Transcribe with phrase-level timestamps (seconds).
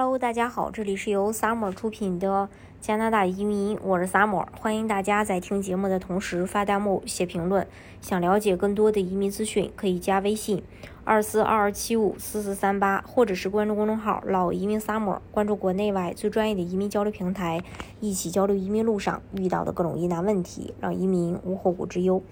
[0.00, 2.48] Hello，大家好，这里是由 Summer 出品的
[2.80, 7.66] 加拿大移民，我是 Summer，欢迎大家在听节目的同时发弹幕、写评论。
[8.00, 10.62] 想了解更多的移民资讯，可以加微信
[11.02, 17.60] 二四二二七五四四三八，或者是关注公众号“老移民 Summer”，关注国内外最专业的移民交流平台，
[17.98, 22.22] 一起交流移民路上遇到的各种疑难问题，让移民无后顾之忧。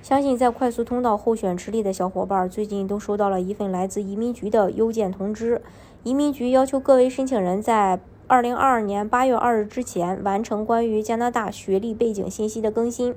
[0.00, 5.60] 相信在快速通道候选池里的小伙伴，最近都收到了一份来自移民局的邮件通知。
[6.04, 13.14] 移民局要求各位申请人在二零二二年八月二日之前完成关于加拿大学历背景信息的更新。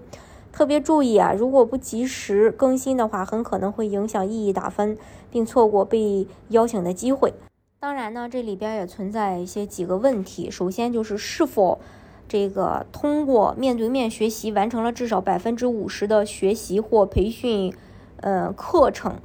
[0.52, 4.96] 特别注意啊，如果不及时更新的话，很可能会影响异议打分，
[5.32, 7.34] 并错过被邀请的机会。
[7.80, 10.52] 当然呢，这里边也存在一些几个问题。
[10.52, 11.80] 首先就是是否
[12.28, 17.74] 这个通过面对面学习完成了至少百分之五十的学习或培训
[18.18, 19.16] 呃课程。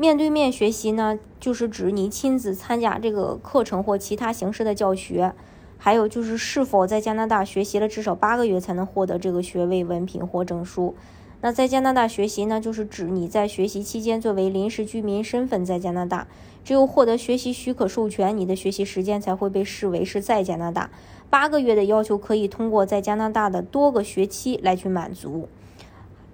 [0.00, 5.34] 面对面学习呢，就是指你亲自参加这个课程或其他形式的教学，
[5.76, 10.94] 还有就是是否在加拿大学习了至少八个月才能获得这个学位文凭或证书。
[11.40, 16.28] 那在加拿大学习呢，就是指你在学习期间作为临时居民身份在加拿大，
[16.64, 20.90] 只有获得学习许可授权，你的学习时间才会被视为是在加拿大。
[21.28, 25.48] 八个月的要求可以通过在加拿大的多个学期来去满足。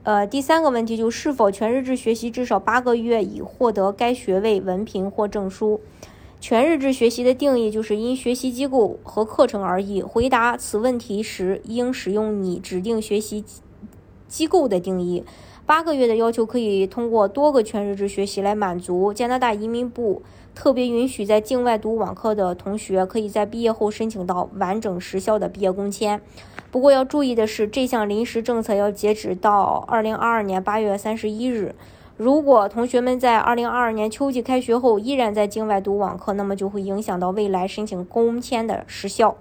[0.05, 5.81] 呃，第三个问题就是否全日制学习至少八个月以获得该学位文凭或证书。
[6.41, 10.03] 全日制学习的定义就是因学习机构和课程而异。
[10.03, 13.43] 回答此问题时，应使用你指定学习
[14.35, 15.23] 机构的定义。
[15.65, 19.13] 八个月的要求可以通过多个全日制学习来满足。
[19.13, 20.23] 加拿大移民部
[20.57, 26.21] 特别允许在境外读网课的同学，可以在毕业后申请到完整时效的毕业工签。
[26.73, 31.77] 不过要注意的是，这项临时政策要截止到二零二二年八月三十一日。
[32.17, 39.37] 如果同学们在二零二二年秋季开学后依然在境外读网课，那么就会影响到未来申请工签的时效。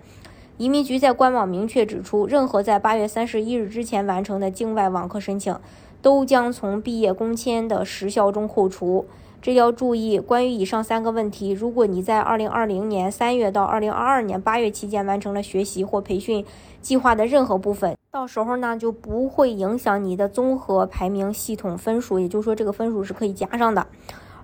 [0.57, 5.57] 移民局在官网明确指出，任何在八月三十一日之前完成的境外网课申请，
[6.01, 9.05] 都将从毕业工签的时效中扣除。
[9.41, 16.45] 这要注意，关于以上三个问题，如果你在二零二零年三月到二零二二年八月期间完成了学习或培训
[16.81, 23.85] 计划的任何部分，到时候呢就不会影响你的综合排名系统分数，也就是说这个分数是可以加上的。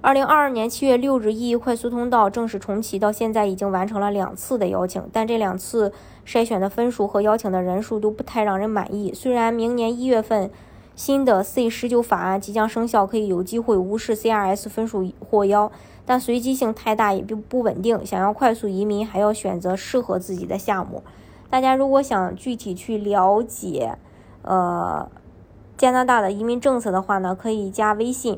[0.02, 5.92] 二零二二年七月六日，E 快速通道正式重启，到现在已经完成了两次的邀请，但这两次
[6.26, 9.14] 筛选的分数和邀请的人数都不太让人满意。
[9.14, 10.50] 虽然明年一月份。
[10.96, 15.72] 新的 C 十九法案即将生效，可以有机会无视 CRS 分数获邀，
[16.06, 18.06] 但随机性太大也并不稳定。
[18.06, 21.02] 想要快速移民，还要选择适合自己的项目。
[21.50, 23.98] 大家如果想具体去了解，
[24.42, 25.10] 呃，
[25.78, 28.38] 加拿大的移民政策的话呢，可以加微信